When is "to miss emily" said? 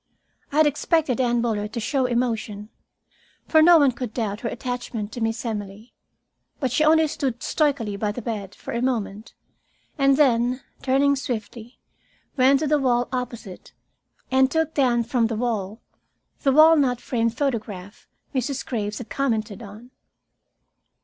5.11-5.93